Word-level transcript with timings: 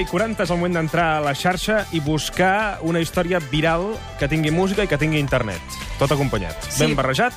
i 0.00 0.06
40 0.08 0.44
és 0.46 0.50
el 0.50 0.56
moment 0.56 0.78
d'entrar 0.78 1.06
a 1.18 1.22
la 1.24 1.34
xarxa 1.36 1.82
i 1.92 2.00
buscar 2.00 2.80
una 2.88 3.02
història 3.04 3.40
viral 3.52 3.90
que 4.20 4.28
tingui 4.32 4.52
música 4.54 4.86
i 4.86 4.88
que 4.88 4.98
tingui 5.00 5.20
internet. 5.20 5.60
Tot 6.00 6.14
acompanyat. 6.16 6.56
Sí. 6.70 6.80
Ben 6.84 6.96
barrejat. 6.96 7.36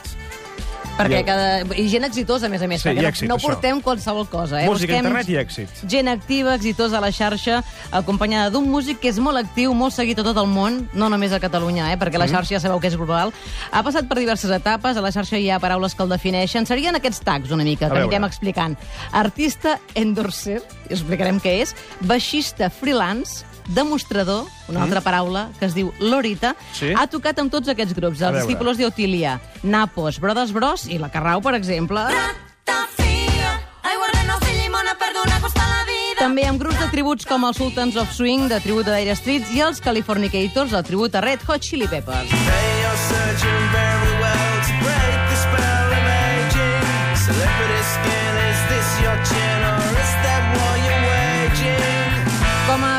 Perquè 0.93 1.19
I 1.21 1.25
cada... 1.25 1.45
I 1.79 1.87
gent 1.89 2.05
exitosa, 2.05 2.45
a 2.45 2.49
més 2.53 2.61
a 2.61 2.67
més, 2.69 2.81
Sí, 2.83 2.89
perquè 2.89 3.01
no- 3.01 3.09
èxit, 3.09 3.27
no 3.27 3.35
això. 3.39 3.47
portem 3.49 3.79
qualsevol 3.81 4.27
cosa. 4.29 4.59
Eh? 4.61 4.67
Música, 4.69 4.93
Busquem 4.93 5.05
internet 5.07 5.29
i 5.33 5.37
èxit. 5.41 5.79
Gent 5.89 6.07
activa, 6.11 6.53
exitosa 6.53 6.99
a 6.99 7.01
la 7.01 7.09
xarxa, 7.11 7.63
acompanyada 7.91 8.51
d'un 8.53 8.69
músic 8.69 8.99
que 9.01 9.09
és 9.09 9.17
molt 9.17 9.41
actiu, 9.41 9.73
molt 9.73 9.93
seguit 9.95 10.19
a 10.21 10.23
tot 10.27 10.37
el 10.37 10.45
món, 10.47 10.83
no 10.93 11.09
només 11.09 11.33
a 11.33 11.39
Catalunya, 11.41 11.91
eh? 11.93 11.97
perquè 11.97 12.21
la 12.21 12.27
xarxa 12.29 12.55
ja 12.55 12.59
sabeu 12.61 12.79
que 12.79 12.91
és 12.91 12.97
global. 12.99 13.33
Ha 13.71 13.81
passat 13.83 14.05
per 14.07 14.19
diverses 14.21 14.51
etapes, 14.53 14.95
a 14.95 15.01
la 15.01 15.11
xarxa 15.11 15.39
hi 15.41 15.49
ha 15.49 15.57
paraules 15.59 15.95
que 15.97 16.03
el 16.05 16.09
defineixen. 16.13 16.67
Serien 16.69 16.95
aquests 16.95 17.23
tags 17.25 17.49
una 17.51 17.63
mica, 17.65 17.89
que 17.89 17.97
anirem 18.03 18.23
explicant. 18.29 18.77
Artista 19.11 19.79
endorser, 19.95 20.61
explicarem 20.89 21.39
què 21.41 21.57
és, 21.63 21.73
baixista 22.01 22.69
freelance, 22.69 23.43
demostrador, 23.67 24.45
una 24.67 24.83
altra 24.83 25.01
paraula, 25.01 25.49
que 25.59 25.65
es 25.65 25.73
diu 25.75 25.93
Lorita, 25.99 26.53
Mm. 26.53 26.75
Sí? 26.79 26.93
ha 26.97 27.07
tocat 27.07 27.39
amb 27.39 27.51
tots 27.51 27.67
aquests 27.69 27.93
grups, 27.93 28.21
A 28.21 28.29
els 28.29 28.41
discípulos 28.45 28.77
d'Otilia, 28.77 29.39
Napos, 29.63 30.19
Brothers 30.19 30.51
Bros 30.53 30.85
i 30.87 30.97
la 30.97 31.09
Carrau, 31.09 31.41
per 31.41 31.55
exemple. 31.55 31.99
Ratafia. 31.99 33.59
Ai, 33.83 33.95
guarda, 33.97 34.23
no 34.27 34.37
fer 34.39 34.53
llimona, 34.61 34.95
perdona, 34.99 35.39
costa 35.41 35.59
la 35.67 35.83
vida. 35.85 36.19
També 36.19 36.45
amb 36.47 36.59
grups 36.61 36.79
de 36.79 36.87
tributs 36.91 37.25
com 37.25 37.43
els 37.45 37.57
Sultans 37.57 37.95
of 37.97 38.11
Swing, 38.13 38.47
de 38.49 38.59
tribut 38.59 38.87
a 38.87 38.95
Dire 38.97 39.15
Streets, 39.15 39.51
i 39.51 39.61
els 39.61 39.79
Californicators, 39.81 40.73
el 40.73 40.83
tribut 40.83 41.15
a 41.15 41.21
Red 41.21 41.39
Hot 41.47 41.61
Chili 41.61 41.87
Peppers. 41.87 42.29
Searching 42.29 43.63
very 43.73 44.13
well 44.21 44.53
to 44.63 44.73
break 44.85 45.19
the 45.29 45.35
spell 45.35 45.89
of 45.97 46.05
aging. 46.07 46.85
Celebrity 47.25 47.81
skin, 47.93 48.33
is 48.49 48.59
this 48.69 48.89
your 49.03 49.17
chin 49.25 49.82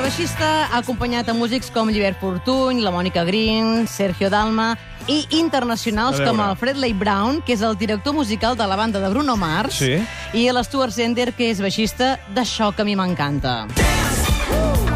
baixista 0.04 0.66
ha 0.68 0.78
acompanyat 0.82 1.30
a 1.30 1.34
músics 1.34 1.70
com 1.72 1.88
Llibert 1.88 2.18
Fortuny, 2.20 2.82
la 2.84 2.90
Mònica 2.92 3.22
Green, 3.24 3.86
Sergio 3.88 4.28
Dalma 4.28 4.74
i 5.08 5.22
internacionals 5.38 6.20
com 6.20 6.42
el 6.44 6.52
Fred 6.60 6.76
Lay 6.76 6.92
Brown, 6.92 7.40
que 7.44 7.56
és 7.56 7.62
el 7.64 7.78
director 7.80 8.12
musical 8.12 8.56
de 8.56 8.66
la 8.68 8.76
banda 8.76 9.00
de 9.00 9.08
Bruno 9.08 9.36
Mars, 9.40 9.80
Sí. 9.80 9.96
i 10.34 10.50
l'Stuart 10.52 10.92
Sender, 10.92 11.32
que 11.32 11.48
és 11.50 11.60
baixista 11.60 12.18
d'això 12.34 12.74
que 12.74 12.82
a 12.82 12.84
mi 12.84 12.96
m'encanta. 12.96 13.64
Nothing 13.66 14.93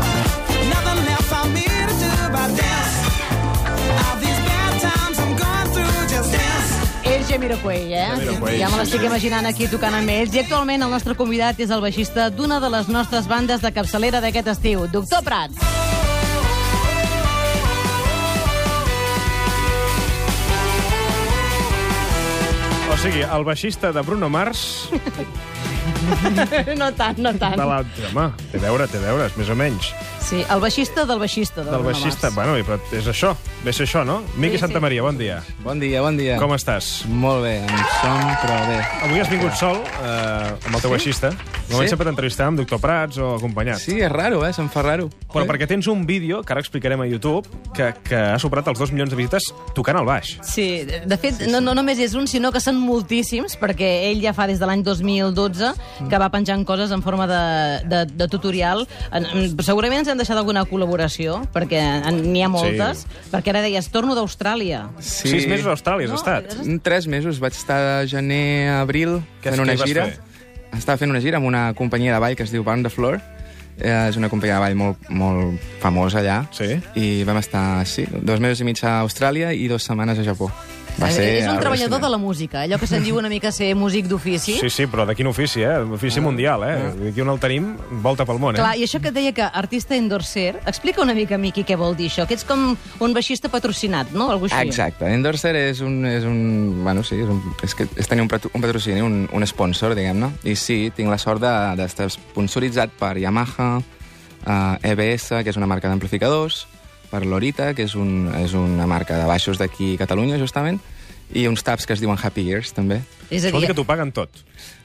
Jamiroquai, 7.39 7.95
eh? 7.95 8.07
Jamiroquai, 8.19 8.57
ja 8.59 8.69
me 8.73 8.79
l'estic 8.81 8.99
sí. 8.99 9.07
imaginant 9.07 9.47
aquí 9.47 9.69
tocant 9.71 9.95
amb 9.95 10.11
ells. 10.11 10.33
I 10.35 10.41
actualment 10.41 10.83
el 10.83 10.91
nostre 10.91 11.15
convidat 11.15 11.61
és 11.63 11.71
el 11.71 11.79
baixista 11.85 12.25
d'una 12.35 12.59
de 12.59 12.67
les 12.75 12.89
nostres 12.91 13.29
bandes 13.31 13.63
de 13.63 13.71
capçalera 13.71 14.19
d'aquest 14.19 14.51
estiu, 14.57 14.89
Doctor 14.91 15.23
Prats. 15.23 15.55
O 22.91 22.99
sigui, 22.99 23.23
el 23.23 23.47
baixista 23.47 23.95
de 23.95 24.03
Bruno 24.03 24.27
Mars... 24.29 24.91
No 26.79 26.89
tant, 26.97 27.19
no 27.21 27.31
tant. 27.37 27.57
De 27.59 27.65
la... 27.69 27.81
Home, 28.11 28.29
té 28.53 28.59
a 28.59 28.63
veure, 28.63 28.87
té 28.89 28.99
a 29.01 29.03
veure, 29.03 29.27
és 29.29 29.37
més 29.41 29.51
o 29.53 29.57
menys. 29.59 29.91
Sí, 30.29 30.45
el 30.45 30.61
baixista 30.61 31.07
del 31.09 31.19
baixista. 31.19 31.63
De 31.63 31.71
Del 31.71 31.81
Bruno 31.81 31.95
baixista, 31.95 32.29
bueno, 32.37 32.53
però 32.67 32.77
és 32.93 33.07
això. 33.09 33.31
Ve 33.65 33.73
ser 33.73 33.87
això, 33.87 34.03
no? 34.05 34.19
Miqui 34.37 34.59
Sí, 34.59 34.59
sí. 34.59 34.67
Santa 34.67 34.81
Maria, 34.85 35.01
bon 35.01 35.17
dia. 35.17 35.39
Bon 35.65 35.81
dia, 35.81 36.03
bon 36.05 36.19
dia. 36.21 36.37
Com 36.37 36.53
estàs? 36.53 37.07
Molt 37.09 37.47
bé, 37.47 37.55
en 37.65 37.87
som, 38.03 38.21
però 38.43 38.59
bé. 38.69 38.77
Avui 39.09 39.23
has 39.23 39.31
vingut 39.33 39.57
sol, 39.57 39.81
eh, 40.03 40.53
amb 40.67 40.75
el 40.75 40.85
teu 40.85 40.93
baixista. 40.93 41.33
Normalment 41.69 41.89
Sí? 41.89 41.93
sempre 41.93 42.07
t'entrevistàvem 42.09 42.49
amb 42.55 42.59
Doctor 42.63 42.81
Prats 42.81 43.19
o 43.19 43.35
acompanyat. 43.37 43.79
Sí, 43.79 43.99
és 44.01 44.11
raro, 44.11 44.45
eh? 44.47 44.53
Se'm 44.57 44.69
fa 44.73 44.83
raro. 44.83 45.11
Però 45.33 45.45
perquè 45.47 45.67
tens 45.69 45.87
un 45.87 46.07
vídeo, 46.07 46.43
que 46.43 46.53
ara 46.53 46.61
explicarem 46.61 47.01
a 47.01 47.07
YouTube, 47.07 47.47
que, 47.77 47.93
que 48.03 48.17
ha 48.17 48.39
superat 48.39 48.67
els 48.69 48.79
dos 48.79 48.91
milions 48.91 49.11
de 49.11 49.17
visites 49.17 49.51
tocant 49.77 49.99
al 50.01 50.07
baix. 50.09 50.39
Sí, 50.43 50.85
de 50.85 51.19
fet, 51.21 51.43
no, 51.53 51.61
no 51.61 51.75
només 51.77 51.99
és 52.01 52.15
un, 52.15 52.27
sinó 52.27 52.51
que 52.53 52.61
són 52.61 52.79
moltíssims, 52.81 53.59
perquè 53.61 54.09
ell 54.11 54.23
ja 54.25 54.33
fa 54.33 54.47
des 54.49 54.59
de 54.59 54.67
l'any 54.67 54.83
2012 54.83 55.75
que 56.09 56.19
va 56.19 56.31
penjant 56.33 56.65
coses 56.65 56.91
en 56.91 57.03
forma 57.05 57.27
de, 57.29 57.43
de, 57.89 58.05
de 58.17 58.29
tutorial. 58.29 58.87
En, 59.13 59.27
en, 59.27 59.51
segurament 59.63 60.01
ens 60.01 60.09
han 60.09 60.19
deixat 60.19 60.39
alguna 60.41 60.65
col·laboració, 60.69 61.43
perquè 61.53 61.83
n'hi 62.17 62.43
ha 62.43 62.49
moltes, 62.49 63.05
Sí. 63.05 63.29
perquè 63.33 63.53
ara 63.53 63.61
deies, 63.63 63.91
torno 63.93 64.15
d'Austràlia. 64.17 64.87
Sí. 65.01 65.29
Sis 65.29 65.47
mesos 65.47 65.67
a 65.69 65.75
Austràlia 65.77 66.09
has 66.09 66.17
No, 66.17 66.17
estat. 66.17 66.57
Tres 66.83 67.07
mesos. 67.07 67.39
Vaig 67.39 67.53
estar 67.53 67.79
de 68.01 68.09
gener 68.09 68.69
a 68.71 68.81
abril 68.81 69.21
Què- 69.43 69.51
fent 69.53 69.61
una 69.61 69.77
gira. 69.77 70.07
fer? 70.07 70.28
Estava 70.77 70.99
fent 71.01 71.11
una 71.11 71.21
gira 71.25 71.39
amb 71.41 71.49
una 71.49 71.73
companyia 71.79 72.15
de 72.15 72.21
ball 72.23 72.37
que 72.37 72.45
es 72.47 72.53
diu 72.55 72.65
Burn 72.65 72.85
the 72.85 72.93
Floor. 72.93 73.21
Eh, 73.79 74.09
és 74.09 74.17
una 74.19 74.29
companyia 74.29 74.59
de 74.59 74.65
ball 74.67 74.77
molt, 74.79 75.09
molt 75.11 75.69
famosa 75.83 76.21
allà. 76.21 76.41
Sí. 76.53 76.75
I 76.99 77.25
vam 77.29 77.39
estar, 77.39 77.87
sí, 77.87 78.07
dos 78.11 78.43
mesos 78.43 78.61
i 78.61 78.69
mig 78.69 78.83
a 78.83 78.99
Austràlia 79.05 79.55
i 79.55 79.69
dues 79.71 79.87
setmanes 79.87 80.19
a 80.19 80.27
Japó. 80.27 80.51
Va 80.99 81.11
ser 81.15 81.25
és 81.39 81.47
un 81.47 81.61
treballador 81.61 82.01
de 82.03 82.09
la 82.11 82.19
música, 82.19 82.65
allò 82.67 82.79
que 82.81 82.87
se'n 82.91 83.05
diu 83.07 83.19
una 83.21 83.29
mica 83.31 83.53
ser 83.55 83.69
músic 83.79 84.09
d'ofici. 84.11 84.57
Sí, 84.59 84.71
sí, 84.71 84.87
però 84.91 85.05
de 85.07 85.15
quin 85.15 85.29
ofici, 85.31 85.63
eh? 85.63 85.77
Ofici 85.95 86.19
mundial, 86.21 86.65
eh? 86.67 87.11
Aquí 87.13 87.21
on 87.23 87.31
el 87.31 87.39
tenim, 87.39 87.69
volta 88.03 88.27
pel 88.27 88.41
món, 88.43 88.57
eh? 88.57 88.59
Clar, 88.59 88.73
i 88.81 88.83
això 88.83 88.99
que 89.01 89.13
et 89.13 89.15
deia 89.15 89.31
que 89.37 89.43
artista 89.47 89.95
endorser, 89.95 90.57
explica 90.67 91.01
una 91.05 91.15
mica, 91.15 91.39
Miqui, 91.39 91.63
què 91.65 91.77
vol 91.79 91.95
dir 91.97 92.09
això, 92.11 92.27
que 92.27 92.35
ets 92.35 92.43
com 92.49 92.73
un 92.75 93.15
baixista 93.15 93.49
patrocinat, 93.49 94.11
no? 94.11 94.27
Algú 94.35 94.49
així. 94.51 94.59
Exacte. 94.67 95.07
Endorser 95.15 95.55
és 95.57 95.81
un... 95.87 96.01
És 96.09 96.25
un 96.27 96.83
bueno, 96.83 97.05
sí, 97.07 97.15
és, 97.23 97.29
un, 97.31 97.39
és, 97.63 97.75
que 97.79 97.87
és 97.95 98.09
tenir 98.11 98.23
un, 98.27 98.29
patro- 98.33 98.51
un 98.55 98.61
patrocini, 98.65 99.01
un, 99.05 99.29
un 99.33 99.47
sponsor, 99.47 99.95
diguem-ne. 99.95 100.33
I 100.51 100.57
sí, 100.59 100.91
tinc 100.97 101.11
la 101.13 101.19
sort 101.23 101.41
de- 101.45 101.77
d'estar 101.79 102.09
sponsoritzat 102.11 102.91
per 102.99 103.15
Yamaha, 103.23 103.69
uh, 103.79 104.75
EBS, 104.83 105.31
que 105.45 105.51
és 105.55 105.57
una 105.61 105.67
marca 105.71 105.87
d'amplificadors, 105.89 106.67
per 107.11 107.25
Lorita, 107.27 107.73
que 107.75 107.85
és, 107.89 107.95
un, 107.99 108.29
és 108.41 108.55
una 108.59 108.87
marca 108.91 109.19
de 109.19 109.27
baixos 109.29 109.59
d'aquí 109.61 109.95
a 109.97 110.03
Catalunya, 110.05 110.39
justament, 110.41 110.81
i 111.35 111.47
uns 111.49 111.63
taps 111.65 111.85
que 111.87 111.93
es 111.93 112.01
diuen 112.01 112.17
Happy 112.21 112.47
Ears, 112.51 112.73
també. 112.77 113.03
És 113.31 113.45
a 113.45 113.53
dir 113.53 113.67
que 113.69 113.75
t'ho 113.77 113.85
paguen 113.85 114.13
tot. 114.17 114.31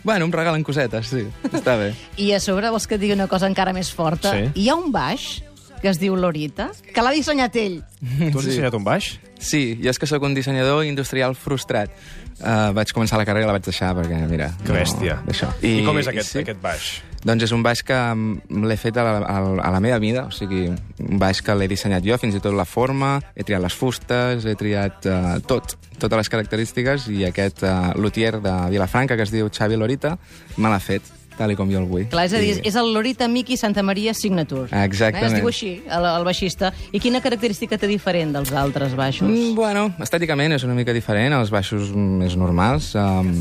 Bueno, 0.03 0.25
em 0.27 0.33
regalen 0.35 0.63
cosetes, 0.67 1.07
sí. 1.13 1.23
Està 1.51 1.77
bé. 1.79 1.93
i 2.23 2.33
a 2.35 2.39
sobre 2.43 2.71
vols 2.73 2.87
que 2.87 2.95
et 2.99 3.01
digui 3.03 3.15
una 3.15 3.29
cosa 3.31 3.47
encara 3.47 3.71
més 3.75 3.91
forta? 3.95 4.33
Sí. 4.35 4.49
Hi 4.63 4.69
ha 4.69 4.75
un 4.75 4.91
baix 4.91 5.41
que 5.83 5.91
es 5.91 5.99
diu 5.99 6.15
Lorita, 6.15 6.69
que 6.95 7.03
l'ha 7.03 7.11
dissenyat 7.11 7.55
ell. 7.59 7.81
Tu 7.99 8.27
has 8.37 8.43
Sí. 8.43 8.49
dissenyat 8.53 8.75
un 8.75 8.83
baix? 8.87 9.17
Sí, 9.43 9.77
jo 9.83 9.91
és 9.91 9.99
que 9.99 10.07
sóc 10.07 10.23
un 10.23 10.33
dissenyador 10.35 10.85
industrial 10.87 11.35
frustrat. 11.35 11.91
Uh, 12.39 12.71
vaig 12.75 12.91
començar 12.95 13.19
la 13.19 13.25
carrera 13.27 13.43
i 13.45 13.49
la 13.49 13.55
vaig 13.57 13.65
deixar 13.67 13.91
perquè, 13.95 14.21
mira... 14.29 14.47
Que 14.63 14.71
bèstia. 14.75 15.17
No, 15.25 15.31
això. 15.31 15.49
I, 15.61 15.81
I 15.81 15.83
com 15.85 15.99
és 15.99 16.07
aquest, 16.07 16.31
sí. 16.31 16.39
aquest 16.39 16.61
baix? 16.63 16.87
Doncs 17.23 17.45
és 17.47 17.53
un 17.55 17.63
baix 17.63 17.79
que 17.87 17.95
mm, 17.95 18.65
l'he 18.67 18.77
fet 18.79 18.97
a 18.99 19.05
la, 19.07 19.13
a, 19.23 19.71
la 19.71 19.81
meva 19.83 19.99
mida, 20.03 20.25
o 20.27 20.35
sigui, 20.35 20.65
un 20.67 21.21
baix 21.21 21.39
que 21.43 21.55
l'he 21.55 21.69
dissenyat 21.71 22.03
jo, 22.03 22.17
fins 22.19 22.35
i 22.35 22.43
tot 22.43 22.55
la 22.57 22.67
forma, 22.67 23.15
he 23.35 23.47
triat 23.47 23.63
les 23.63 23.77
fustes, 23.79 24.43
he 24.43 24.55
triat 24.59 25.07
uh, 25.07 25.37
tot, 25.47 25.77
totes 26.01 26.19
les 26.19 26.31
característiques, 26.35 27.07
i 27.15 27.23
aquest 27.29 27.63
uh, 27.63 27.93
luthier 27.95 28.35
de 28.43 28.55
Vilafranca, 28.75 29.15
que 29.15 29.23
es 29.23 29.31
diu 29.31 29.47
Xavi 29.47 29.79
Lorita, 29.79 30.17
me 30.57 30.71
l'ha 30.71 30.81
fet, 30.83 31.07
tal 31.37 31.55
com 31.57 31.69
jo 31.71 31.79
el 31.79 31.85
vull. 31.89 32.05
Clar, 32.11 32.25
és 32.27 32.33
a 32.33 32.41
dir, 32.41 32.57
I- 32.57 32.67
és 32.67 32.75
el 32.79 32.91
Lorita 32.93 33.27
Miki 33.27 33.57
Santa 33.57 33.83
Maria 33.83 34.13
Signature. 34.13 34.67
Exactament. 34.83 35.23
Eh? 35.23 35.35
Es 35.37 35.41
diu 35.41 35.47
així, 35.49 35.71
el, 35.85 36.05
el 36.05 36.23
baixista. 36.27 36.73
I 36.91 36.99
quina 37.03 37.21
característica 37.21 37.77
té 37.77 37.87
diferent 37.87 38.33
dels 38.35 38.51
altres 38.51 38.95
baixos? 38.95 39.27
Mm, 39.29 39.55
bueno, 39.55 39.87
estèticament 40.03 40.53
és 40.57 40.63
una 40.67 40.75
mica 40.77 40.93
diferent, 40.93 41.33
els 41.37 41.51
baixos 41.53 41.91
més 41.95 42.37
normals. 42.39 42.93
Um, 42.95 43.33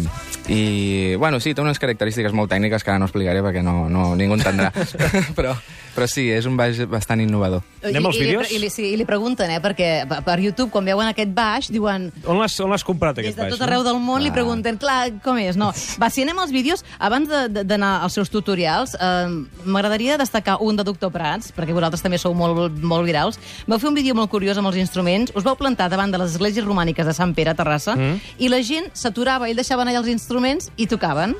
I, 0.48 1.14
bueno, 1.16 1.40
sí, 1.40 1.54
té 1.54 1.62
unes 1.62 1.78
característiques 1.78 2.32
molt 2.32 2.50
tècniques 2.52 2.82
que 2.82 2.90
ara 2.90 2.98
no 2.98 3.06
explicaré 3.10 3.42
perquè 3.44 3.62
no, 3.62 3.88
no, 3.88 4.12
ningú 4.16 4.38
entendrà. 4.38 4.72
però, 5.38 5.54
però 5.94 6.08
sí, 6.10 6.28
és 6.30 6.46
un 6.46 6.56
baix 6.56 6.82
bastant 6.90 7.22
innovador. 7.24 7.62
Anem 7.82 8.06
als 8.06 8.16
I, 8.16 8.18
i, 8.20 8.22
vídeos? 8.26 8.50
I, 8.52 8.58
li, 8.62 8.70
sí, 8.70 8.84
I 8.92 8.96
li 8.96 9.04
pregunten, 9.08 9.50
eh, 9.50 9.60
perquè 9.62 10.06
per- 10.08 10.38
YouTube, 10.40 10.70
quan 10.70 10.84
veuen 10.86 11.08
aquest 11.10 11.32
baix, 11.34 11.68
diuen... 11.72 12.10
On 12.26 12.38
l'has 12.38 12.54
on 12.62 12.70
l'has 12.70 12.84
comprat, 12.86 13.16
Des 13.16 13.24
aquest 13.26 13.38
de 13.38 13.42
baix? 13.48 13.52
tot 13.56 13.64
arreu 13.66 13.82
del 13.86 13.98
món 13.98 14.22
li 14.22 14.30
pregunten, 14.30 14.78
clar, 14.78 15.10
com 15.24 15.38
és? 15.38 15.56
No. 15.58 15.72
Va, 16.02 16.10
si 16.10 16.22
anem 16.22 16.38
als 16.38 16.52
vídeos, 16.54 16.84
abans 16.98 17.28
de- 17.28 17.48
de- 17.48 17.64
d'anar 17.64 18.02
als 18.06 18.14
seus 18.14 18.30
tutorials, 18.30 18.94
eh, 18.94 19.26
m'agradaria 19.64 20.16
destacar 20.18 20.58
un 20.60 20.76
de 20.76 20.84
Doctor 20.84 21.10
Prats, 21.12 21.52
perquè 21.56 21.74
vosaltres 21.74 22.02
també 22.02 22.18
sou 22.22 22.34
molt, 22.34 22.78
molt 22.82 23.06
virals. 23.06 23.38
Vau 23.66 23.78
fer 23.82 23.88
un 23.90 23.94
vídeo 23.98 24.14
molt 24.14 24.30
curiós 24.30 24.58
amb 24.58 24.70
els 24.70 24.76
instruments, 24.78 25.32
us 25.34 25.42
vau 25.44 25.56
plantar 25.58 25.90
davant 25.90 26.10
de 26.12 26.18
les 26.22 26.32
esglésies 26.36 26.64
romàniques 26.64 27.06
de 27.06 27.12
Sant 27.14 27.34
Pere 27.34 27.50
a 27.50 27.54
Terrassa, 27.58 27.96
mm. 27.96 28.20
i 28.38 28.48
la 28.48 28.62
gent 28.62 28.90
s'aturava, 28.94 29.48
ell 29.50 29.56
deixaven 29.58 29.88
allà 29.90 29.98
els 30.04 30.08
instruments 30.12 30.70
i 30.76 30.86
tocaven. 30.86 31.34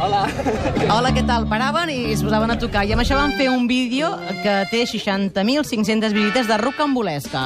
Hola. 0.00 0.24
Hola, 0.94 1.12
què 1.12 1.24
tal? 1.28 1.44
Paraven 1.50 1.92
i 1.92 1.98
es 2.14 2.24
posaven 2.24 2.54
a 2.54 2.58
tocar. 2.60 2.86
I 2.88 2.94
amb 2.96 3.04
això 3.04 3.18
van 3.20 3.36
fer 3.36 3.50
un 3.52 3.68
vídeo 3.68 4.14
que 4.40 4.56
té 4.72 4.86
60.500 4.88 6.16
visites 6.16 6.48
de 6.48 6.60
rocambolesca. 6.64 7.44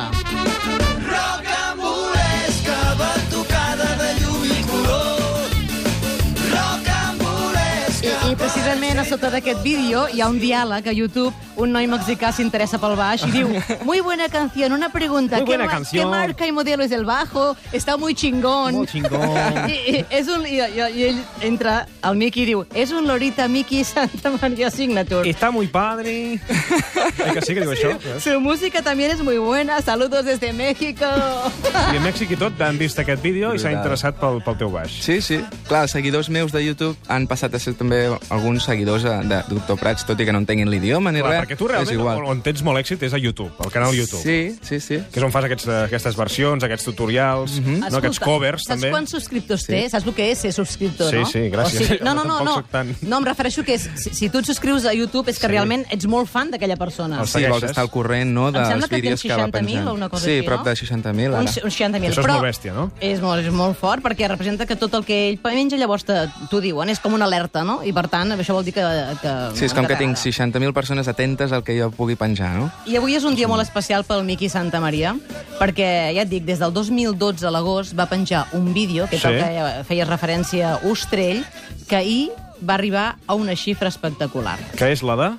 I. 8.05 8.33
I, 8.33 8.37
precisament 8.37 9.01
a 9.01 9.05
sota 9.09 9.31
d'aquest 9.33 9.63
vídeo 9.65 10.07
hi 10.13 10.21
ha 10.21 10.29
un 10.29 10.39
diàleg 10.43 10.89
a 10.91 10.95
YouTube. 10.95 11.33
Un 11.57 11.71
noi 11.71 11.87
mexicà 11.87 12.33
s'interessa 12.35 12.81
pel 12.83 12.97
baix 12.99 13.23
i 13.29 13.31
diu 13.31 13.51
Muy 13.85 14.01
buena 14.01 14.29
canción, 14.29 14.73
una 14.73 14.91
pregunta. 14.91 15.37
Muy 15.37 15.45
¿qué, 15.45 15.51
buena 15.53 15.67
ma- 15.67 15.71
canción. 15.71 16.05
¿Qué 16.05 16.11
marca 16.11 16.47
y 16.47 16.53
modelo 16.53 16.83
es 16.83 16.91
el 16.91 17.05
bajo? 17.05 17.57
Está 17.73 17.97
muy 17.97 18.15
chingón. 18.15 18.75
Molt 18.75 18.91
xingón. 18.91 19.71
I, 19.71 19.79
i, 19.97 20.05
és 20.11 20.29
un, 20.29 20.47
i, 20.47 20.59
i, 20.59 20.81
i 20.99 21.05
ell 21.11 21.21
entra, 21.47 21.87
el 22.03 22.19
Mickey 22.19 22.43
i 22.43 22.49
diu 22.53 22.65
és 22.75 22.91
un 22.93 23.07
Lorita 23.07 23.47
Mickey 23.49 23.85
Santa 23.95 24.35
María 24.41 24.71
Signature. 24.71 25.29
Está 25.31 25.51
muy 25.51 25.69
padre. 25.69 26.35
Eh 26.35 27.33
que 27.35 27.43
sí 27.43 27.55
que 27.55 27.63
diu 27.63 27.73
això? 27.73 27.95
Su 28.21 28.41
música 28.41 28.83
también 28.83 29.11
es 29.11 29.23
muy 29.23 29.39
buena. 29.39 29.81
Saludos 29.83 30.25
desde 30.25 30.53
México. 30.53 31.05
I 31.95 31.97
a 31.97 32.03
Mèxic 32.03 32.35
i 32.35 32.39
tot 32.41 32.61
han 32.65 32.79
vist 32.79 32.99
aquest 32.99 33.23
vídeo 33.23 33.55
i 33.55 33.61
s'ha 33.63 33.73
interessat 33.75 34.19
pel, 34.21 34.41
pel 34.45 34.59
teu 34.61 34.71
baix. 34.75 34.99
Sí, 35.05 35.21
sí. 35.25 35.39
Clar, 35.69 35.85
els 35.87 35.95
seguidors 35.95 36.31
meus 36.31 36.53
de 36.55 36.63
YouTube 36.65 36.97
han 37.09 37.29
passat 37.31 37.55
a 37.55 37.61
ser 37.63 37.75
també 37.79 37.94
alguns 38.31 38.65
seguidors 38.65 39.03
de, 39.05 39.43
Doctor 39.49 39.79
Prats, 39.79 40.05
tot 40.07 40.21
i 40.21 40.25
que 40.27 40.33
no 40.33 40.39
entenguin 40.43 40.71
l'idioma 40.71 41.13
ni 41.13 41.21
Clar, 41.21 41.33
res. 41.33 41.43
perquè 41.45 41.57
tu 41.59 41.67
és 41.67 41.71
realment 41.73 41.95
igual. 41.99 42.25
on, 42.33 42.41
tens 42.43 42.63
molt 42.63 42.79
èxit 42.81 43.03
és 43.03 43.13
a 43.15 43.19
YouTube, 43.19 43.53
al 43.65 43.71
canal 43.73 43.95
YouTube. 43.95 44.23
Sí, 44.23 44.57
sí, 44.63 44.81
sí. 44.81 44.99
Que 45.13 45.21
és 45.21 45.25
on 45.25 45.33
fas 45.33 45.45
aquests, 45.45 45.69
aquestes 45.69 46.17
versions, 46.17 46.65
aquests 46.65 46.85
tutorials, 46.85 47.59
no, 47.61 47.99
aquests 47.99 48.21
covers, 48.21 48.63
saps 48.67 48.81
també. 48.81 48.91
quants 48.91 49.11
subscriptors 49.11 49.67
té? 49.67 49.89
Saps 49.91 50.07
el 50.07 50.15
que 50.15 50.31
és 50.33 50.39
ser 50.39 50.53
subscriptor, 50.53 51.11
Sí, 51.11 51.17
no? 51.17 51.27
sí, 51.27 51.45
gràcies. 51.51 51.81
O 51.81 51.85
sigui, 51.95 52.05
no, 52.05 52.15
no, 52.15 52.25
no, 52.25 52.41
no. 52.45 52.63
tan- 52.71 52.95
No, 53.03 53.19
em 53.19 53.25
refereixo 53.25 53.65
que 53.65 53.75
és, 53.75 53.89
si, 53.97 54.11
si 54.15 54.29
tu 54.31 54.39
et 54.39 54.47
subscrius 54.47 54.85
a 54.87 54.93
YouTube 54.95 55.31
és 55.31 55.39
que 55.39 55.47
Sí. 55.47 55.53
realment 55.53 55.87
ets 55.91 56.07
molt 56.07 56.29
fan 56.29 56.51
d'aquella 56.51 56.77
persona. 56.77 57.21
Els 57.21 57.31
Sí, 57.31 57.45
vols 57.47 57.63
estar 57.65 57.83
al 57.83 57.91
corrent, 57.91 58.31
no?, 58.33 58.51
dels 58.53 58.69
que 58.89 58.97
vídeos 58.97 59.21
tens 59.21 59.23
que 59.23 59.29
va 59.41 59.47
60.000 59.49 59.53
penjant. 59.53 59.89
o 59.89 59.95
una 59.95 60.09
cosa 60.09 60.25
sí, 60.25 60.39
així, 60.39 60.47
prop 60.47 60.59
no? 60.59 60.65
de 60.65 60.77
60.000, 60.77 61.33
ara. 61.35 61.41
Uns, 61.41 61.61
uns 61.65 61.75
60.000. 61.75 62.11
Això 62.11 62.21
és 62.21 62.27
però 62.27 62.33
molt 62.35 62.45
bèstia, 62.45 62.73
no? 62.73 62.91
És 63.01 63.21
molt, 63.21 63.45
és 63.45 63.53
molt 63.53 63.77
fort 63.79 64.03
perquè 64.03 64.29
representa 64.29 64.67
que 64.67 64.77
tot 64.77 64.93
el 64.95 65.05
que 65.05 65.29
ell 65.31 65.39
menja 65.45 65.77
llavors 65.77 66.05
t'ho 66.05 66.61
diuen. 66.61 66.89
És 66.91 66.99
com 67.01 67.13
una 67.15 67.25
alerta, 67.27 67.65
no? 67.65 67.83
I 67.85 67.93
per 67.93 68.07
tant, 68.09 68.33
això 68.37 68.55
vol 68.57 68.65
dir 68.65 68.73
que... 68.77 68.83
que 69.21 69.33
Sí, 69.59 69.67
és 69.67 69.75
com 69.77 69.87
que 69.87 69.97
tinc 70.01 70.17
t'agrada. 70.17 70.51
60.000 70.59 70.73
persones 70.77 71.09
atentes 71.09 71.53
al 71.53 71.63
que 71.65 71.77
jo 71.79 71.91
pugui 71.95 72.17
penjar, 72.17 72.55
no? 72.57 72.71
I 72.87 72.97
avui 72.97 73.15
és 73.15 73.25
un 73.25 73.35
dia 73.37 73.49
molt 73.51 73.63
especial 73.63 74.05
pel 74.09 74.25
Miqui 74.25 74.49
Santa 74.49 74.81
Maria, 74.81 75.15
perquè, 75.61 75.89
ja 76.17 76.23
et 76.25 76.31
dic, 76.33 76.45
des 76.49 76.59
del 76.63 76.73
2012 76.73 77.47
a 77.47 77.53
l'agost 77.55 77.97
va 77.99 78.07
penjar 78.11 78.47
un 78.53 78.73
vídeo, 78.75 79.07
que 79.09 79.17
és 79.17 79.23
Sí. 79.23 79.29
el 79.29 79.41
que 79.41 79.85
feia 79.89 80.05
referència 80.09 80.75
a 80.75 80.79
Ostrell, 80.91 81.45
que 81.89 81.97
ahir 81.97 82.31
va 82.65 82.75
arribar 82.75 83.17
a 83.27 83.35
una 83.35 83.55
xifra 83.57 83.89
espectacular. 83.89 84.59
Que 84.79 84.93
és 84.93 85.03
la 85.03 85.17
de... 85.17 85.33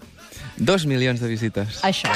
Dos 0.57 0.85
milions 0.85 1.19
de 1.19 1.27
visites. 1.27 1.81
Això. 1.83 2.07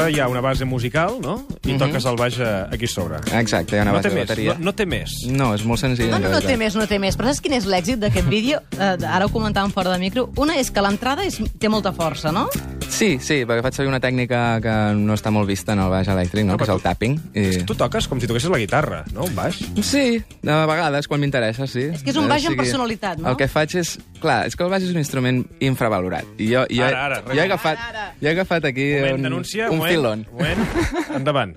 Això 0.00 0.16
hi 0.16 0.20
ha 0.20 0.28
una 0.32 0.40
base 0.40 0.64
musical, 0.64 1.18
no? 1.20 1.34
I 1.68 1.74
toques 1.76 2.06
el 2.08 2.16
baix 2.16 2.38
eh, 2.40 2.48
aquí 2.72 2.88
sobre. 2.88 3.18
Exacte, 3.36 3.76
hi 3.76 3.80
ha 3.80 3.82
una 3.84 3.92
no 3.92 3.98
base 3.98 4.08
de 4.08 4.14
més, 4.14 4.28
bateria. 4.28 4.54
no, 4.56 4.70
no 4.70 4.72
té 4.72 4.86
més. 4.88 5.16
No, 5.28 5.50
és 5.52 5.64
molt 5.68 5.82
senzill. 5.82 6.08
No, 6.08 6.18
no, 6.22 6.30
no 6.32 6.40
té 6.40 6.56
més, 6.56 6.76
no 6.78 6.86
té 6.88 6.96
més. 7.02 7.18
Però 7.20 7.28
saps 7.28 7.44
quin 7.44 7.58
és 7.58 7.68
l'èxit 7.68 8.00
d'aquest 8.00 8.30
vídeo? 8.32 8.62
Eh, 8.78 8.94
ara 9.04 9.28
ho 9.28 9.32
comentàvem 9.34 9.74
fora 9.76 9.92
de 9.92 10.00
micro. 10.00 10.30
Una 10.40 10.56
és 10.56 10.72
que 10.72 10.80
l'entrada 10.80 11.26
és, 11.28 11.36
té 11.60 11.68
molta 11.68 11.92
força, 11.92 12.32
no? 12.32 12.46
Sí, 12.90 13.16
sí, 13.22 13.36
perquè 13.48 13.62
faig 13.64 13.76
servir 13.76 13.88
una 13.92 14.00
tècnica 14.02 14.38
que 14.60 14.72
no 14.98 15.14
està 15.16 15.30
molt 15.32 15.48
vista 15.48 15.72
en 15.72 15.80
el 15.84 15.88
baix 15.92 16.08
elèctric, 16.10 16.44
no? 16.44 16.52
No, 16.52 16.58
que 16.58 16.66
és 16.66 16.72
el 16.74 16.82
tapping. 16.82 17.14
I... 17.38 17.44
Tu 17.68 17.76
toques 17.78 18.08
com 18.10 18.20
si 18.20 18.28
toquessis 18.28 18.50
la 18.52 18.58
guitarra, 18.60 18.98
no? 19.14 19.24
Un 19.28 19.36
baix. 19.38 19.60
Sí, 19.86 20.18
de 20.42 20.56
vegades, 20.68 21.08
quan 21.08 21.22
m'interessa, 21.22 21.68
sí. 21.70 21.86
És 21.94 22.02
que 22.04 22.10
és 22.12 22.18
un 22.20 22.28
baix 22.28 22.44
amb 22.50 22.58
personalitat, 22.60 23.22
no? 23.22 23.30
El 23.32 23.38
que 23.40 23.48
faig 23.48 23.78
és... 23.80 23.94
Clar, 24.20 24.42
és 24.50 24.58
que 24.58 24.66
el 24.66 24.72
baix 24.74 24.84
és 24.84 24.92
un 24.92 25.00
instrument 25.00 25.38
infravalorat. 25.64 26.28
I 26.36 26.50
jo, 26.50 26.66
jo, 26.68 26.84
Ara, 26.84 27.06
ara, 27.06 27.20
jo 27.30 27.38
he 27.38 27.46
agafat, 27.46 27.78
Ara, 27.86 28.02
ara. 28.10 28.16
jo 28.20 28.28
he 28.28 28.34
agafat 28.34 28.66
aquí 28.68 28.88
Moment, 28.98 29.16
un, 29.16 29.28
denúncia, 29.30 29.70
un 29.70 29.78
moment, 29.80 29.94
filon. 29.94 30.26
Moment, 30.34 30.66
endavant. 31.22 31.54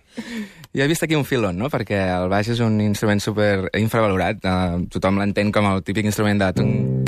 Jo 0.73 0.85
he 0.85 0.87
vist 0.89 1.03
aquí 1.03 1.17
un 1.19 1.25
filon, 1.27 1.57
no? 1.59 1.67
Perquè 1.73 2.05
el 2.13 2.29
baix 2.31 2.53
és 2.53 2.61
un 2.63 2.79
instrument 2.85 3.19
super 3.21 3.67
infravalorat. 3.81 4.39
Uh, 4.47 4.85
tothom 4.93 5.19
l'entén 5.19 5.51
com 5.51 5.67
el 5.73 5.83
típic 5.83 6.07
instrument 6.07 6.39
de... 6.39 6.53
tung. 6.61 7.02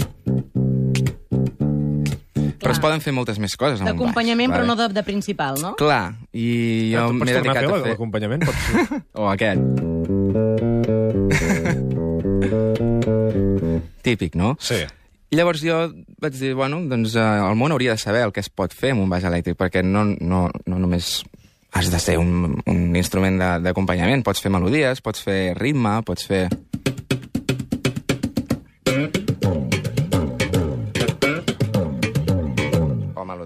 Però 2.65 2.73
es 2.73 2.81
poden 2.81 2.97
fer 3.05 3.13
moltes 3.13 3.37
més 3.39 3.53
coses 3.55 3.77
amb 3.79 3.85
un 3.85 3.93
baix. 3.93 3.99
D'acompanyament, 4.01 4.49
però 4.55 4.65
no 4.65 4.73
de, 4.79 4.87
de 4.97 5.03
principal, 5.05 5.53
no? 5.61 5.75
Clar, 5.79 6.15
i 6.33 6.47
jo 6.95 7.05
tu 7.13 7.19
pots 7.21 7.29
m'he 7.29 7.35
tornar 7.37 7.53
a 7.53 7.55
dedicat 7.61 7.63
fer 7.69 7.69
a 7.69 7.71
fer... 7.83 7.91
l'acompanyament? 7.93 8.41
Pots... 8.49 8.61
O 9.21 9.23
aquest. 9.29 9.61
Típic, 14.05 14.35
no? 14.35 14.55
Sí. 14.61 14.83
I 15.33 15.37
llavors 15.39 15.63
jo 15.65 15.77
vaig 16.21 16.35
dir, 16.37 16.53
bueno, 16.55 16.77
doncs 16.89 17.15
eh, 17.17 17.23
el 17.23 17.57
món 17.59 17.73
hauria 17.73 17.95
de 17.95 18.01
saber 18.01 18.21
el 18.27 18.31
que 18.33 18.43
es 18.43 18.49
pot 18.53 18.73
fer 18.77 18.91
amb 18.93 19.01
un 19.03 19.09
baix 19.11 19.25
elèctric, 19.25 19.57
perquè 19.59 19.81
no, 19.83 20.03
no, 20.05 20.45
no 20.69 20.77
només 20.79 21.23
has 21.75 21.89
de 21.91 21.99
ser 21.99 22.15
un, 22.21 22.53
un 22.71 22.83
instrument 22.95 23.39
de- 23.41 23.55
d'acompanyament, 23.65 24.21
pots 24.23 24.39
fer 24.43 24.51
melodies, 24.53 25.01
pots 25.03 25.23
fer 25.25 25.39
ritme, 25.57 25.97
pots 26.07 26.27
fer... 26.29 26.45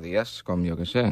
melodies, 0.09 0.41
com 0.43 0.65
jo 0.65 0.75
que 0.75 0.85
sé. 0.85 1.11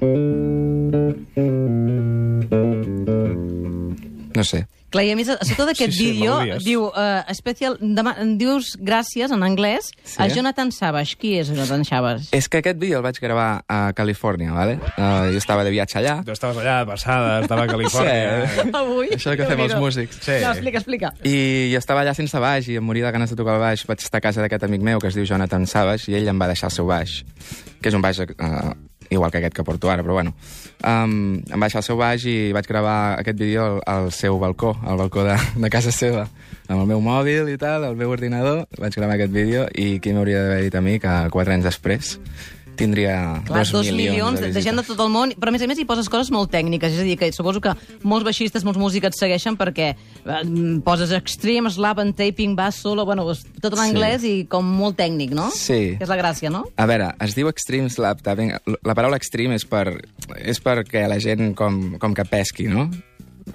No 4.36 4.44
sé. 4.44 4.68
Clar, 4.98 5.06
i 5.06 5.12
a 5.14 5.18
més, 5.20 5.30
a 5.30 5.38
sota 5.46 5.66
d'aquest 5.70 5.94
Sí, 5.94 5.98
sí, 6.00 6.12
vídeo 6.18 6.58
diu, 6.66 6.86
uh, 6.90 7.22
especial, 7.30 7.76
dema, 7.78 8.16
dius 8.40 8.72
gràcies 8.82 9.30
en 9.34 9.44
anglès 9.46 9.92
Sí. 10.02 10.16
a 10.24 10.26
Jonathan 10.32 10.72
Savage. 10.74 11.14
Qui 11.22 11.36
és 11.38 11.52
Jonathan 11.52 11.86
Savage? 11.86 12.32
És 12.34 12.48
que 12.50 12.64
aquest 12.64 12.80
vídeo 12.82 12.98
el 12.98 13.06
vaig 13.06 13.20
gravar 13.22 13.62
a 13.70 13.94
Califòrnia, 13.94 14.56
¿vale? 14.58 14.80
Uh, 14.98 15.30
jo 15.36 15.38
estava 15.38 15.64
de 15.68 15.74
viatge 15.76 16.00
allà. 16.02 16.16
Tu 16.26 16.34
estaves 16.34 16.58
allà, 16.58 16.80
passada, 16.90 17.44
estava 17.46 17.68
a 17.68 17.70
Califòrnia. 17.70 18.50
Sí. 18.56 18.70
Avui? 18.82 19.12
Això 19.14 19.38
que 19.38 19.46
fem 19.46 19.62
els 19.68 19.78
músics. 19.78 20.18
Sí. 20.26 20.40
No, 20.42 20.56
explica, 20.56 20.82
explica. 20.82 21.14
I 21.22 21.38
jo 21.76 21.84
estava 21.84 22.02
allà 22.02 22.18
sense 22.18 22.42
baix 22.42 22.72
i 22.74 22.80
em 22.82 22.86
moria 22.90 23.06
de 23.06 23.14
ganes 23.14 23.30
de 23.30 23.38
tocar 23.38 23.60
el 23.60 23.64
baix. 23.68 23.86
Vaig 23.86 24.02
estar 24.02 24.18
a 24.18 24.26
casa 24.26 24.42
d'aquest 24.42 24.66
amic 24.66 24.82
meu 24.82 25.04
que 25.04 25.12
es 25.14 25.20
diu 25.20 25.30
Jonathan 25.30 25.70
Savage 25.70 26.10
i 26.10 26.18
ell 26.18 26.34
em 26.34 26.42
va 26.42 26.50
deixar 26.50 26.72
el 26.72 26.78
seu 26.80 26.90
baix, 26.90 27.20
que 27.82 27.94
és 27.94 27.98
un 27.98 28.02
baix 28.02 28.24
uh, 28.26 28.74
igual 29.10 29.32
que 29.32 29.40
aquest 29.42 29.56
que 29.56 29.66
porto 29.68 29.92
ara, 29.92 30.04
però 30.06 30.18
bueno. 30.18 30.34
Um, 30.86 31.40
em 31.42 31.58
va 31.58 31.70
deixar 31.70 31.82
el 31.82 31.88
seu 31.88 31.98
baix 31.98 32.26
i 32.30 32.52
vaig 32.54 32.68
gravar 32.70 33.18
aquest 33.22 33.40
vídeo 33.40 33.64
al, 33.64 33.80
al 33.86 34.12
seu 34.12 34.38
balcó, 34.40 34.76
al 34.86 35.00
balcó 35.00 35.24
de, 35.28 35.38
de 35.64 35.72
casa 35.74 35.94
seva, 35.96 36.28
amb 36.68 36.82
el 36.82 36.86
meu 36.92 37.02
mòbil 37.02 37.50
i 37.54 37.58
tal, 37.62 37.88
el 37.88 37.98
meu 37.98 38.14
ordinador. 38.14 38.66
Vaig 38.78 38.96
gravar 38.96 39.18
aquest 39.18 39.34
vídeo 39.34 39.66
i 39.74 39.98
qui 40.04 40.14
m'hauria 40.14 40.44
d'haver 40.44 40.62
dit 40.68 40.78
a 40.78 40.84
mi 40.86 41.00
que 41.04 41.18
quatre 41.34 41.58
anys 41.58 41.68
després 41.72 42.18
tindria 42.78 43.42
Clar, 43.48 43.64
dos, 43.66 43.72
dos 43.76 43.86
milions, 43.90 44.12
milions 44.14 44.40
de 44.42 44.52
de 44.54 44.62
gent 44.64 44.78
de 44.80 44.84
tot 44.88 45.02
el 45.04 45.10
món, 45.14 45.34
però 45.38 45.50
a 45.52 45.56
més 45.56 45.66
a 45.66 45.68
més 45.70 45.80
hi 45.82 45.86
poses 45.90 46.08
coses 46.10 46.30
molt 46.34 46.52
tècniques, 46.54 46.94
és 46.94 47.02
a 47.02 47.06
dir, 47.08 47.18
que 47.20 47.32
suposo 47.36 47.60
que 47.64 47.74
molts 48.08 48.26
baixistes, 48.28 48.64
molts 48.68 48.80
músics 48.80 49.10
et 49.12 49.18
segueixen 49.18 49.58
perquè 49.60 49.90
eh, 49.96 50.42
poses 50.86 51.12
extreme, 51.18 51.72
slap 51.74 52.00
and 52.04 52.16
taping, 52.18 52.56
bass, 52.58 52.80
solo, 52.86 53.06
bueno, 53.06 53.26
tot 53.62 53.74
en 53.74 53.80
Sí. 53.82 53.90
anglès 53.90 54.24
i 54.28 54.36
com 54.50 54.66
molt 54.66 54.98
tècnic, 54.98 55.32
no? 55.36 55.50
Sí. 55.52 55.98
Que 55.98 56.06
és 56.06 56.10
la 56.10 56.18
gràcia, 56.20 56.50
no? 56.54 56.64
A 56.78 56.86
veure, 56.90 57.12
es 57.26 57.36
diu 57.36 57.50
extreme 57.50 57.90
slap 57.90 58.22
tapping. 58.22 58.54
La 58.86 58.96
paraula 58.96 59.18
extreme 59.18 59.56
és, 59.56 59.66
per, 59.66 60.02
és 60.38 60.62
perquè 60.64 61.08
la 61.10 61.20
gent 61.20 61.54
com, 61.58 61.98
com 62.00 62.14
que 62.14 62.26
pesqui, 62.26 62.68
no? 62.72 62.90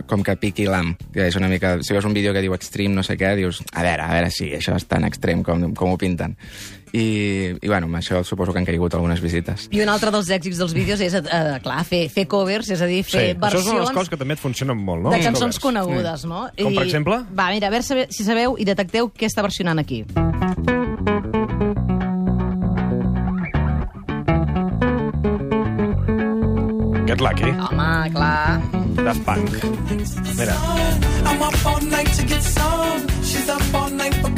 Com 0.08 0.22
que 0.24 0.36
piqui 0.40 0.66
l'am. 0.68 0.94
Que 1.12 1.26
és 1.28 1.36
una 1.38 1.48
mica... 1.48 1.76
Si 1.84 1.92
veus 1.94 2.04
un 2.08 2.14
vídeo 2.16 2.32
que 2.34 2.42
diu 2.44 2.54
extreme 2.56 2.94
no 2.96 3.02
sé 3.06 3.16
què, 3.20 3.34
dius, 3.38 3.62
a 3.72 3.82
veure, 3.84 4.04
a 4.04 4.12
veure 4.14 4.30
si 4.32 4.50
això 4.56 4.76
és 4.78 4.86
tan 4.88 5.04
extrem 5.08 5.42
com, 5.46 5.72
com 5.78 5.92
ho 5.92 5.98
pinten. 6.00 6.36
I, 6.92 7.04
I, 7.56 7.68
bueno, 7.70 7.86
amb 7.88 7.96
això 7.96 8.20
suposo 8.24 8.52
que 8.52 8.60
han 8.60 8.66
caigut 8.68 8.92
algunes 8.94 9.22
visites. 9.24 9.68
I 9.72 9.80
un 9.80 9.88
altre 9.88 10.10
dels 10.12 10.28
èxits 10.28 10.58
dels 10.60 10.74
vídeos 10.76 11.00
és, 11.00 11.14
eh, 11.16 11.54
clar, 11.64 11.78
fer, 11.88 12.02
fer 12.12 12.26
covers, 12.28 12.68
és 12.74 12.82
a 12.84 12.88
dir, 12.90 13.00
Sí, 13.06 13.16
fer 13.16 13.30
això 13.38 13.62
és 13.62 13.64
una 13.64 13.78
de 13.78 13.80
les 13.80 13.88
versions 13.88 13.96
coses 13.96 14.12
que 14.12 14.20
també 14.20 14.36
et 14.36 14.42
funcionen 14.42 14.76
molt, 14.76 15.06
no? 15.06 15.14
de 15.14 15.22
cançons 15.24 15.56
covers. 15.56 15.86
conegudes, 15.86 16.26
no? 16.28 16.44
Com, 16.60 16.74
per 16.76 16.84
exemple? 16.84 17.22
Va, 17.32 17.48
mira, 17.54 17.72
a 17.72 17.72
veure 17.72 18.06
si 18.12 18.24
sabeu 18.28 18.58
i 18.60 18.68
detecteu 18.68 19.08
què 19.08 19.30
està 19.32 19.40
versionant 19.40 19.80
aquí. 19.80 20.04
Get 27.06 27.20
Lucky, 27.20 27.50
Home, 27.50 28.10
clar. 28.12 28.81
Daft 29.04 29.22
Punk. 29.24 29.50
Mira, 30.38 30.54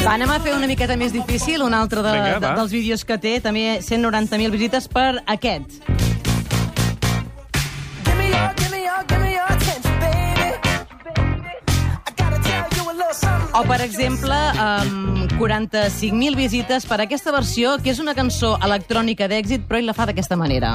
Va, 0.04 0.14
anem 0.14 0.30
a 0.30 0.38
fer 0.40 0.54
una 0.56 0.66
miqueta 0.68 0.96
més 1.00 1.12
difícil. 1.12 1.62
Un 1.64 1.74
altre 1.74 2.02
de, 2.04 2.12
Vinga, 2.12 2.38
de, 2.38 2.46
va. 2.46 2.54
dels 2.58 2.72
vídeos 2.72 3.04
que 3.04 3.18
té, 3.20 3.38
també 3.44 3.78
190.000 3.80 4.52
visites 4.52 4.88
per 4.88 5.22
aquest. 5.26 5.80
O, 13.54 13.62
per 13.68 13.80
exemple, 13.84 14.34
um, 14.58 15.28
45.000 15.38 16.34
visites 16.34 16.88
per 16.90 16.98
aquesta 17.04 17.30
versió, 17.30 17.76
que 17.78 17.92
és 17.94 18.00
una 18.02 18.16
cançó 18.18 18.56
electrònica 18.58 19.28
d'èxit, 19.30 19.68
però 19.68 19.78
ell 19.78 19.86
la 19.92 19.94
fa 19.94 20.08
d'aquesta 20.10 20.34
manera. 20.36 20.74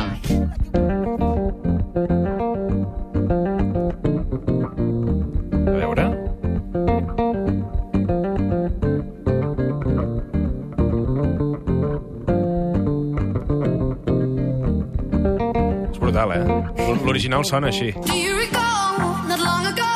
L'original 16.26 17.46
sona 17.46 17.70
així. 17.70 17.94
Do 18.08 18.16
you 18.16 18.36
recall 18.38 19.28
not 19.28 19.40
long 19.40 19.66
ago 19.68 19.92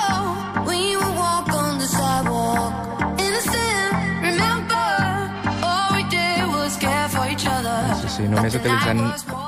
when 0.66 0.80
you 0.80 1.00
would 1.00 1.16
walk 1.18 1.50
on 1.54 1.80
the 1.80 1.88
sidewalk? 1.88 2.74
Innocent, 3.20 3.94
remember 4.22 4.86
all 5.64 5.96
we 5.96 6.04
did 6.10 6.48
was 6.48 6.78
care 6.78 7.10
for 7.10 7.28
each 7.28 7.48
other. 7.48 7.78
Sí, 8.02 8.10
sí, 8.18 8.28
només 8.30 8.56
utilitzant 8.56 9.04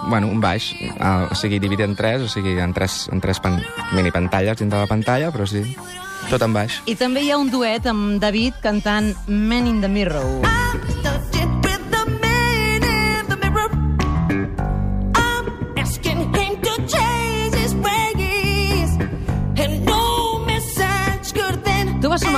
bueno, 0.07 0.27
un 0.27 0.41
baix, 0.41 0.73
uh, 0.99 1.27
o 1.31 1.35
sigui, 1.35 1.59
dividit 1.59 1.85
en 1.85 1.95
tres, 1.95 2.21
o 2.21 2.29
sigui, 2.29 2.59
en 2.59 2.73
tres, 2.73 3.07
en 3.11 3.21
tres 3.21 3.39
pan, 3.39 3.61
mini 3.93 4.11
pantalles 4.11 4.57
dintre 4.57 4.77
de 4.77 4.85
la 4.85 4.89
pantalla, 4.89 5.31
però 5.33 5.47
sí, 5.49 5.63
tot 6.29 6.41
en 6.45 6.53
baix. 6.53 6.81
I 6.85 6.97
també 6.99 7.25
hi 7.25 7.31
ha 7.33 7.39
un 7.41 7.49
duet 7.53 7.87
amb 7.89 8.19
David 8.21 8.61
cantant 8.63 9.13
Man 9.27 9.67
in 9.67 9.81
the 9.81 9.89
Mirror. 9.89 10.45
Stuffed 10.45 10.94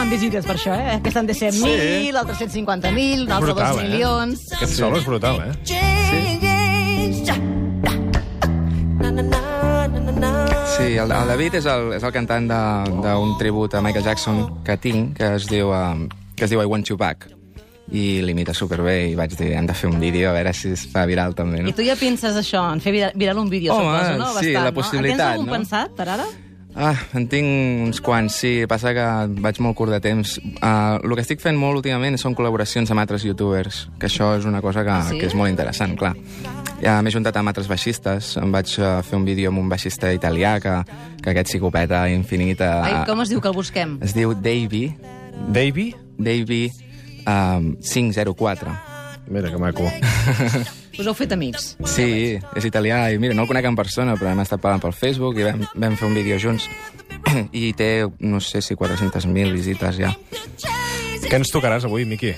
sumant 0.08 0.22
visites 0.22 0.46
per 0.48 0.56
això, 0.56 0.74
eh? 0.74 0.96
Aquesta 0.98 1.20
han 1.20 1.28
de 1.28 1.34
ser 1.34 1.52
Sí. 1.54 1.64
1.000, 1.64 2.12
l'altre 2.14 2.36
150.000, 2.36 3.24
un 3.26 3.32
altre 3.32 3.54
brutal, 3.54 3.76
2 3.76 3.82
eh? 3.84 3.88
milions... 3.88 4.52
Aquest 4.54 4.74
solo 4.78 4.98
és 4.98 5.06
brutal, 5.06 5.42
eh? 5.42 5.52
na. 10.18 10.66
Sí, 10.78 10.96
el, 10.98 11.12
el 11.12 11.28
David 11.28 11.56
és 11.60 11.66
el, 11.66 11.92
és 11.98 12.04
el 12.04 12.12
cantant 12.14 12.48
de- 12.50 12.92
d'un 13.04 13.36
tribut 13.38 13.74
a 13.76 13.82
Michael 13.82 14.06
Jackson 14.06 14.64
que 14.64 14.78
tinc, 14.78 15.16
que 15.18 15.36
es 15.36 15.48
diu, 15.48 15.70
um, 15.74 16.08
que 16.36 16.46
es 16.46 16.50
diu 16.50 16.62
I 16.62 16.66
Want 16.66 16.88
You 16.90 16.98
Back 16.98 17.28
i 17.92 18.20
l'imita 18.22 18.54
superbé 18.54 19.10
i 19.12 19.16
vaig 19.16 19.32
dir, 19.40 19.54
hem 19.56 19.66
de 19.68 19.74
fer 19.74 19.90
un 19.90 20.00
vídeo 20.00 20.30
a 20.30 20.34
veure 20.34 20.52
si 20.54 20.74
es 20.76 20.88
fa 20.92 21.06
viral 21.08 21.34
també, 21.36 21.62
no? 21.64 21.70
I 21.70 21.74
tu 21.74 21.86
ja 21.88 21.96
penses 21.96 22.36
això, 22.36 22.66
en 22.74 22.82
fer 22.84 22.92
viral, 22.92 23.14
viral 23.16 23.38
un 23.40 23.50
vídeo, 23.50 23.74
Home, 23.74 23.94
suposo, 23.96 24.18
no? 24.18 24.28
sí, 24.28 24.36
Bastant, 24.36 24.64
la 24.66 24.72
No? 24.72 24.76
possibilitat, 24.76 25.14
En 25.14 25.18
tens 25.18 25.32
algun 25.38 25.48
no? 25.48 25.54
pensat, 25.54 25.96
per 25.96 26.10
ara? 26.10 26.26
Ah, 26.78 26.94
en 27.18 27.26
tinc 27.26 27.48
uns 27.88 28.00
quants, 28.06 28.36
sí. 28.38 28.52
Passa 28.70 28.92
que 28.94 29.04
vaig 29.42 29.58
molt 29.66 29.74
curt 29.80 29.96
de 29.96 30.00
temps. 30.04 30.36
Uh, 30.62 31.00
el 31.02 31.16
que 31.18 31.24
estic 31.24 31.42
fent 31.42 31.58
molt 31.58 31.80
últimament 31.80 32.20
són 32.22 32.36
col·laboracions 32.38 32.92
amb 32.94 33.02
altres 33.02 33.26
youtubers, 33.26 33.88
que 33.98 34.06
això 34.06 34.36
és 34.38 34.46
una 34.46 34.62
cosa 34.62 34.84
que, 34.86 34.98
Sí? 35.10 35.18
que 35.18 35.26
és 35.26 35.34
molt 35.34 35.50
interessant, 35.50 35.98
clar. 35.98 36.14
Ja 36.84 37.00
m'he 37.02 37.10
juntat 37.10 37.36
amb 37.42 37.50
altres 37.50 37.68
baixistes. 37.68 38.36
Em 38.38 38.54
vaig 38.54 38.76
uh, 38.78 39.02
fer 39.02 39.18
un 39.18 39.26
vídeo 39.26 39.50
amb 39.50 39.64
un 39.64 39.70
baixista 39.74 40.14
italià, 40.14 40.60
que, 40.62 40.76
que 41.24 41.34
aquest 41.34 41.50
psicopeta 41.50 42.04
infinit... 42.14 42.62
Uh, 42.62 42.86
Ai, 42.86 42.98
com 43.10 43.26
es 43.26 43.34
diu 43.34 43.42
que 43.42 43.50
el 43.50 43.58
busquem? 43.58 43.98
Es 44.06 44.14
diu 44.14 44.36
Davey, 44.38 44.92
Davey? 45.50 45.96
Davey 46.18 46.70
um, 47.26 47.74
504. 47.82 48.78
Mira, 49.34 49.50
que 49.50 49.58
maco. 49.58 49.90
Us 50.98 51.06
heu 51.06 51.14
fet 51.14 51.32
amics. 51.36 51.76
Sí, 51.86 52.38
és 52.58 52.66
italià 52.66 53.04
i 53.14 53.20
mira, 53.22 53.36
no 53.38 53.44
el 53.46 53.50
conec 53.50 53.66
en 53.70 53.76
persona, 53.78 54.16
però 54.18 54.32
hem 54.34 54.40
estat 54.42 54.62
parlant 54.64 54.82
pel 54.82 54.96
Facebook 54.98 55.38
i 55.38 55.46
vam, 55.46 55.66
vam 55.76 55.96
fer 56.00 56.08
un 56.10 56.16
vídeo 56.18 56.40
junts. 56.42 56.66
I 57.54 57.74
té, 57.78 58.08
no 58.20 58.40
sé 58.42 58.62
si 58.66 58.76
400.000 58.76 59.52
visites 59.54 60.00
ja. 60.02 60.14
Què 61.28 61.36
ens 61.38 61.52
tocaràs 61.54 61.86
avui, 61.86 62.06
Miqui? 62.08 62.34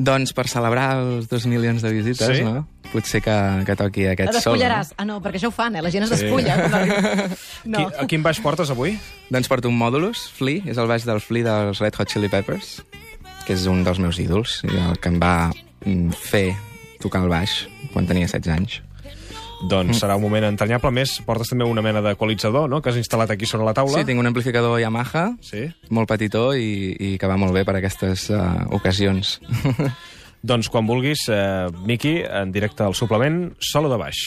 Doncs 0.00 0.32
per 0.36 0.46
celebrar 0.48 0.92
els 1.00 1.26
dos 1.28 1.44
milions 1.50 1.82
de 1.82 1.90
visites, 1.92 2.36
Sí? 2.38 2.44
no? 2.46 2.66
Potser 2.90 3.20
que, 3.22 3.34
que 3.66 3.74
toqui 3.78 4.04
Et 4.06 4.12
aquest 4.14 4.32
sol. 4.40 4.54
despullaràs. 4.56 4.94
Ah, 4.98 5.04
no, 5.06 5.20
perquè 5.22 5.38
això 5.38 5.50
ho 5.50 5.54
fan, 5.54 5.76
eh? 5.76 5.82
La 5.82 5.90
gent 5.94 6.04
es 6.06 6.10
Sí. 6.10 6.24
despulla. 6.24 6.56
quan 6.56 6.74
arriba. 6.74 7.28
No. 7.64 7.78
No. 7.78 7.78
Qui, 7.90 7.98
a 8.02 8.06
quin 8.10 8.22
baix 8.24 8.40
portes 8.42 8.70
avui? 8.70 8.96
Doncs 9.30 9.46
porto 9.50 9.68
un 9.68 9.76
Modulus, 9.78 10.24
Flea, 10.34 10.62
és 10.66 10.78
el 10.78 10.88
baix 10.90 11.04
del 11.06 11.20
Flea 11.20 11.44
dels 11.66 11.78
Red 11.82 11.94
Hot 12.00 12.08
Chili 12.10 12.28
Peppers, 12.32 12.80
que 13.46 13.54
és 13.54 13.66
un 13.70 13.84
dels 13.84 13.98
meus 14.02 14.18
ídols, 14.18 14.60
i 14.64 14.74
el 14.74 14.98
que 14.98 15.08
em 15.12 15.20
va 15.22 15.50
mm, 15.84 16.10
fer 16.18 16.56
tocar 17.02 17.24
el 17.24 17.32
baix 17.32 17.64
quan 17.94 18.06
tenia 18.06 18.28
16 18.28 18.54
anys. 18.54 18.80
Doncs 19.68 19.98
serà 20.00 20.14
un 20.16 20.22
moment 20.24 20.46
entranyable. 20.48 20.88
A 20.88 20.94
més, 20.94 21.18
portes 21.26 21.50
també 21.52 21.66
una 21.68 21.82
mena 21.84 22.00
d'equalitzador, 22.00 22.68
no?, 22.72 22.80
que 22.80 22.88
has 22.92 22.96
instal·lat 22.96 23.34
aquí 23.34 23.44
sobre 23.48 23.66
la 23.66 23.74
taula. 23.76 23.98
Sí, 23.98 24.06
tinc 24.08 24.22
un 24.22 24.30
amplificador 24.30 24.78
Yamaha, 24.80 25.26
Sí? 25.44 25.66
molt 25.90 26.08
petitó 26.08 26.54
i, 26.56 26.94
i 26.96 27.10
que 27.20 27.28
va 27.28 27.36
molt 27.36 27.52
bé 27.52 27.66
per 27.68 27.76
aquestes 27.76 28.30
uh, 28.32 28.64
ocasions. 28.72 29.38
Doncs 30.40 30.70
quan 30.72 30.86
vulguis, 30.88 31.26
eh, 31.28 31.68
Miqui, 31.84 32.22
en 32.24 32.52
directe 32.54 32.86
al 32.86 32.94
suplement, 32.96 33.50
solo 33.60 33.90
de 33.92 33.98
baix. 34.00 34.22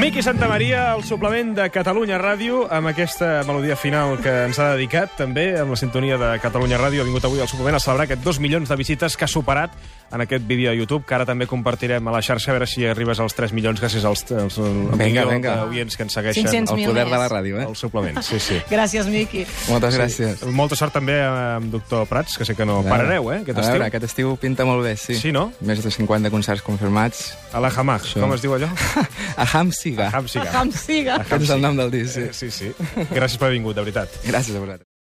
Miqui 0.00 0.22
Santa 0.22 0.48
Maria, 0.48 0.94
el 0.94 1.02
suplement 1.04 1.52
de 1.52 1.66
Catalunya 1.68 2.16
Ràdio, 2.16 2.62
amb 2.72 2.88
aquesta 2.88 3.42
melodia 3.44 3.76
final 3.76 4.16
que 4.24 4.32
ens 4.46 4.56
ha 4.56 4.70
dedicat, 4.72 5.12
també, 5.18 5.50
amb 5.60 5.74
la 5.74 5.76
sintonia 5.76 6.16
de 6.16 6.30
Catalunya 6.40 6.78
Ràdio, 6.80 7.02
ha 7.02 7.08
vingut 7.08 7.26
avui 7.28 7.42
al 7.44 7.50
suplement 7.52 7.76
a 7.76 7.82
celebrar 7.84 8.06
aquest 8.06 8.24
dos 8.24 8.40
milions 8.40 8.72
de 8.72 8.80
visites 8.80 9.16
que 9.16 9.26
ha 9.26 9.28
superat 9.28 9.76
en 10.12 10.20
aquest 10.20 10.46
vídeo 10.46 10.70
a 10.70 10.74
YouTube, 10.74 11.04
que 11.06 11.14
ara 11.14 11.24
també 11.26 11.46
compartirem 11.46 12.06
a 12.08 12.12
la 12.14 12.20
xarxa, 12.22 12.50
a 12.50 12.54
veure 12.54 12.66
si 12.66 12.84
arribes 12.86 13.18
als 13.20 13.34
3 13.34 13.52
milions 13.52 13.80
gràcies 13.80 14.04
als, 14.04 14.24
als 14.32 14.58
el 14.58 14.86
Vinga, 14.96 15.24
d'oients 15.26 15.96
que 15.96 16.02
ens 16.06 16.12
segueixen 16.14 16.46
500 16.46 16.76
El 16.78 16.84
poder 16.86 17.04
més. 17.04 17.12
de 17.12 17.18
la 17.18 17.28
ràdio, 17.28 17.60
eh? 17.60 17.66
al 17.66 17.76
suplement. 17.76 18.22
Sí, 18.22 18.38
sí. 18.40 18.60
Gràcies, 18.70 19.06
Miqui. 19.10 19.44
Moltes 19.68 19.96
gràcies. 19.98 20.44
Molta 20.50 20.76
sort 20.78 20.92
també 20.94 21.18
amb 21.22 21.70
doctor 21.72 22.06
Prats, 22.06 22.38
que 22.38 22.44
sé 22.48 22.54
que 22.54 22.64
no 22.64 22.82
parareu, 22.86 23.32
eh, 23.32 23.40
aquest 23.42 23.58
a 23.58 23.60
estiu. 23.62 23.72
veure, 23.76 23.86
aquest 23.90 24.04
estiu 24.10 24.36
pinta 24.40 24.64
molt 24.64 24.84
bé, 24.84 24.96
sí. 24.96 25.14
Sí, 25.18 25.32
no? 25.32 25.50
Més 25.60 25.82
de 25.84 25.90
50 25.90 26.30
concerts 26.30 26.62
confirmats. 26.62 27.34
A 27.52 27.60
la 27.60 27.68
Hamag, 27.74 28.02
Això. 28.02 28.20
com 28.20 28.32
es 28.34 28.42
diu 28.42 28.54
allò? 28.56 28.68
A 29.36 29.46
Hamsiga. 29.52 30.10
Hamsiga. 30.12 30.50
Ham 30.56 30.72
siga. 30.72 31.16
Aquest 31.22 31.42
és 31.42 31.50
el 31.50 31.60
nom 31.60 31.76
del 31.76 31.90
disc, 31.90 32.14
sí. 32.14 32.28
Sí, 32.32 32.50
sí. 32.50 32.72
Gràcies 33.12 33.38
per 33.38 33.48
haver 33.48 33.58
vingut, 33.58 33.74
de 33.76 33.82
veritat. 33.82 34.08
Gràcies 34.24 34.54
a 34.56 34.60
vosaltres. 34.60 34.95